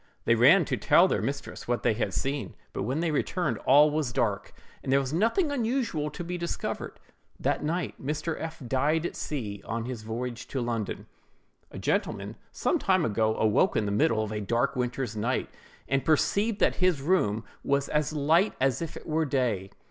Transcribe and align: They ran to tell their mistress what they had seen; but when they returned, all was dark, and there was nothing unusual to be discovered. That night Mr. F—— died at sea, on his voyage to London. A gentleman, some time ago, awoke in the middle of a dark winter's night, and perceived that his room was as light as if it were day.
They 0.25 0.33
ran 0.33 0.65
to 0.65 0.77
tell 0.77 1.07
their 1.07 1.21
mistress 1.21 1.67
what 1.67 1.83
they 1.83 1.93
had 1.93 2.11
seen; 2.11 2.55
but 2.73 2.81
when 2.81 3.01
they 3.01 3.11
returned, 3.11 3.59
all 3.67 3.91
was 3.91 4.11
dark, 4.11 4.51
and 4.81 4.91
there 4.91 4.99
was 4.99 5.13
nothing 5.13 5.51
unusual 5.51 6.09
to 6.09 6.23
be 6.23 6.39
discovered. 6.39 6.99
That 7.39 7.63
night 7.63 8.03
Mr. 8.03 8.35
F—— 8.39 8.63
died 8.67 9.05
at 9.05 9.15
sea, 9.15 9.61
on 9.63 9.85
his 9.85 10.01
voyage 10.01 10.47
to 10.47 10.59
London. 10.59 11.05
A 11.69 11.77
gentleman, 11.77 12.35
some 12.51 12.79
time 12.79 13.05
ago, 13.05 13.35
awoke 13.37 13.75
in 13.75 13.85
the 13.85 13.91
middle 13.91 14.23
of 14.23 14.31
a 14.31 14.41
dark 14.41 14.75
winter's 14.75 15.15
night, 15.15 15.51
and 15.87 16.03
perceived 16.03 16.57
that 16.61 16.77
his 16.77 16.99
room 16.99 17.43
was 17.63 17.87
as 17.87 18.11
light 18.11 18.55
as 18.59 18.81
if 18.81 18.97
it 18.97 19.05
were 19.05 19.25
day. 19.25 19.69